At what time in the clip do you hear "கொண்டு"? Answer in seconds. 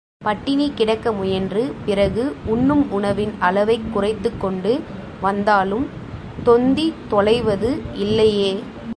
4.41-4.81